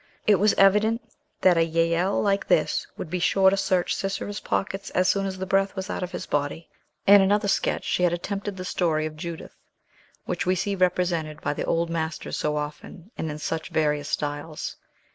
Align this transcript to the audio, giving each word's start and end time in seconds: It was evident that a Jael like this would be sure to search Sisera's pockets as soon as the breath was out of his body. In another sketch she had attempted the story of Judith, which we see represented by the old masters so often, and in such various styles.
It 0.25 0.39
was 0.39 0.55
evident 0.55 0.99
that 1.41 1.59
a 1.59 1.63
Jael 1.63 2.19
like 2.23 2.47
this 2.47 2.87
would 2.97 3.11
be 3.11 3.19
sure 3.19 3.51
to 3.51 3.55
search 3.55 3.93
Sisera's 3.95 4.39
pockets 4.39 4.89
as 4.95 5.07
soon 5.07 5.27
as 5.27 5.37
the 5.37 5.45
breath 5.45 5.75
was 5.75 5.91
out 5.91 6.01
of 6.01 6.11
his 6.11 6.25
body. 6.25 6.67
In 7.05 7.21
another 7.21 7.47
sketch 7.47 7.83
she 7.83 8.01
had 8.01 8.11
attempted 8.11 8.57
the 8.57 8.65
story 8.65 9.05
of 9.05 9.15
Judith, 9.15 9.55
which 10.25 10.43
we 10.47 10.55
see 10.55 10.73
represented 10.75 11.39
by 11.39 11.53
the 11.53 11.65
old 11.65 11.91
masters 11.91 12.35
so 12.35 12.57
often, 12.57 13.11
and 13.15 13.29
in 13.29 13.37
such 13.37 13.69
various 13.69 14.09
styles. 14.09 14.75